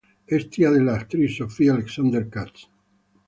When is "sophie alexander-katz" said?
1.37-2.67